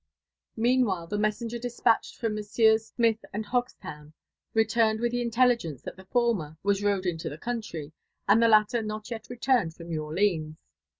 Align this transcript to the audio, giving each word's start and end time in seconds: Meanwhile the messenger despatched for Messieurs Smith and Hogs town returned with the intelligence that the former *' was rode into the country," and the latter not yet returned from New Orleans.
Meanwhile 0.55 1.05
the 1.05 1.19
messenger 1.19 1.59
despatched 1.59 2.15
for 2.15 2.27
Messieurs 2.27 2.87
Smith 2.87 3.23
and 3.31 3.45
Hogs 3.45 3.75
town 3.75 4.13
returned 4.55 4.99
with 4.99 5.11
the 5.11 5.21
intelligence 5.21 5.83
that 5.83 5.95
the 5.95 6.05
former 6.07 6.57
*' 6.59 6.63
was 6.63 6.81
rode 6.83 7.05
into 7.05 7.29
the 7.29 7.37
country," 7.37 7.93
and 8.27 8.41
the 8.41 8.47
latter 8.47 8.81
not 8.81 9.11
yet 9.11 9.29
returned 9.29 9.75
from 9.75 9.89
New 9.89 10.03
Orleans. 10.03 10.57